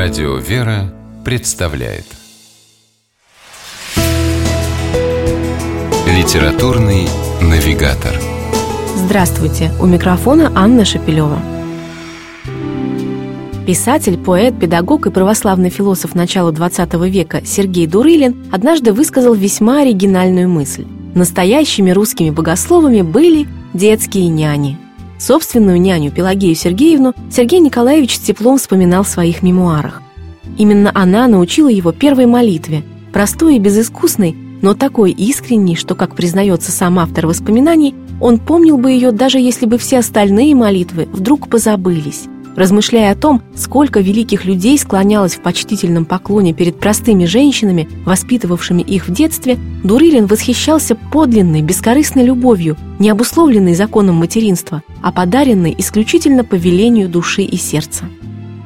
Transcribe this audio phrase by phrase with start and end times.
[0.00, 2.04] Радио «Вера» представляет
[6.06, 7.08] Литературный
[7.42, 8.12] навигатор
[8.94, 9.72] Здравствуйте!
[9.80, 11.40] У микрофона Анна Шапилева.
[13.66, 20.48] Писатель, поэт, педагог и православный философ начала XX века Сергей Дурылин однажды высказал весьма оригинальную
[20.48, 20.86] мысль.
[21.16, 24.78] Настоящими русскими богословами были детские няни–
[25.18, 30.02] Собственную няню Пелагею Сергеевну Сергей Николаевич с теплом вспоминал в своих мемуарах.
[30.56, 36.72] Именно она научила его первой молитве, простой и безыскусной, но такой искренней, что, как признается
[36.72, 42.24] сам автор воспоминаний, он помнил бы ее, даже если бы все остальные молитвы вдруг позабылись.
[42.58, 49.06] Размышляя о том, сколько великих людей склонялось в почтительном поклоне перед простыми женщинами, воспитывавшими их
[49.06, 56.56] в детстве, Дурылин восхищался подлинной, бескорыстной любовью, не обусловленной законом материнства, а подаренной исключительно по
[56.56, 58.06] велению души и сердца.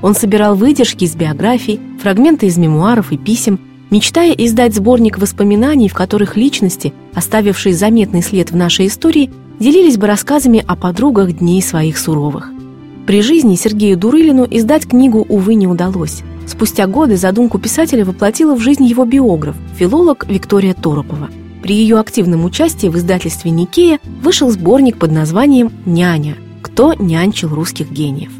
[0.00, 5.94] Он собирал выдержки из биографий, фрагменты из мемуаров и писем, мечтая издать сборник воспоминаний, в
[5.94, 11.98] которых личности, оставившие заметный след в нашей истории, делились бы рассказами о подругах дней своих
[11.98, 12.52] суровых–
[13.06, 16.22] при жизни Сергею Дурылину издать книгу, увы, не удалось.
[16.46, 21.28] Спустя годы задумку писателя воплотила в жизнь его биограф, филолог Виктория Торопова.
[21.62, 26.36] При ее активном участии в издательстве «Никея» вышел сборник под названием «Няня.
[26.60, 28.30] Кто нянчил русских гениев?».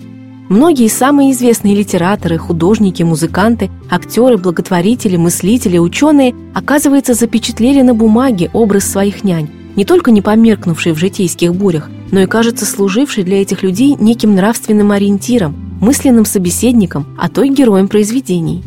[0.48, 8.84] Многие самые известные литераторы, художники, музыканты, актеры, благотворители, мыслители, ученые, оказывается, запечатлели на бумаге образ
[8.84, 13.62] своих нянь, не только не померкнувший в житейских бурях, но и, кажется, служивший для этих
[13.62, 18.62] людей неким нравственным ориентиром, мысленным собеседником, а то и героем произведений.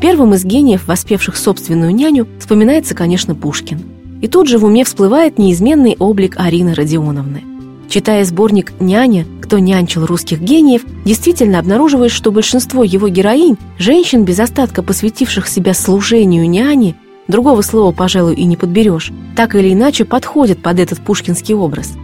[0.00, 3.80] Первым из гениев, воспевших собственную няню, вспоминается, конечно, Пушкин.
[4.20, 7.42] И тут же в уме всплывает неизменный облик Арины Родионовны.
[7.88, 9.26] Читая сборник «Няня.
[9.42, 15.74] Кто нянчил русских гениев», действительно обнаруживаешь, что большинство его героинь, женщин, без остатка посвятивших себя
[15.74, 16.96] служению няни,
[17.32, 21.94] другого слова, пожалуй, и не подберешь, так или иначе подходят под этот пушкинский образ.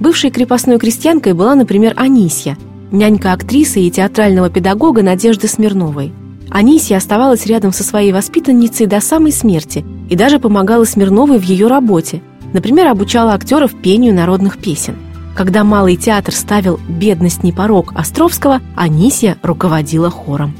[0.00, 2.56] Бывшей крепостной крестьянкой была, например, Анисья,
[2.90, 6.12] нянька актрисы и театрального педагога Надежды Смирновой.
[6.50, 11.66] Анисья оставалась рядом со своей воспитанницей до самой смерти и даже помогала Смирновой в ее
[11.66, 12.22] работе.
[12.52, 14.96] Например, обучала актеров пению народных песен.
[15.34, 20.54] Когда Малый театр ставил «Бедность не порог» Островского, Анисья руководила хором.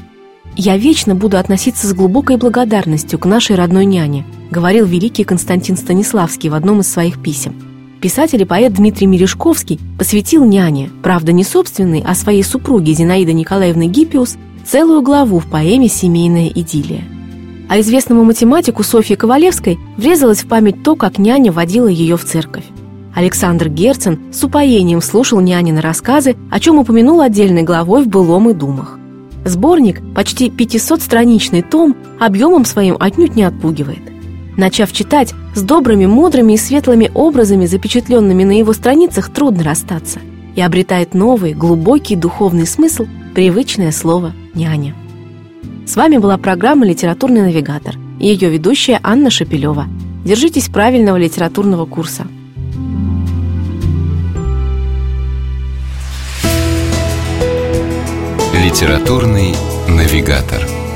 [0.59, 6.49] «Я вечно буду относиться с глубокой благодарностью к нашей родной няне», говорил великий Константин Станиславский
[6.49, 7.53] в одном из своих писем.
[8.01, 13.85] Писатель и поэт Дмитрий Мережковский посвятил няне, правда не собственной, а своей супруге Зинаиды Николаевны
[13.85, 17.03] Гиппиус, целую главу в поэме «Семейная идиллия».
[17.69, 22.65] А известному математику Софье Ковалевской врезалось в память то, как няня водила ее в церковь.
[23.13, 28.53] Александр Герцен с упоением слушал нянины рассказы, о чем упомянул отдельной главой в «Былом и
[28.53, 28.96] думах».
[29.49, 34.01] Сборник, почти 500-страничный том, объемом своим отнюдь не отпугивает–
[34.57, 40.19] Начав читать, с добрыми, мудрыми и светлыми образами, запечатленными на его страницах, трудно расстаться.
[40.55, 44.95] И обретает новый, глубокий духовный смысл привычное слово «няня».
[45.85, 49.85] С вами была программа «Литературный навигатор» и ее ведущая Анна Шапилева.
[50.25, 52.25] Держитесь правильного литературного курса.
[58.63, 59.55] Литературный
[59.87, 60.86] навигатор.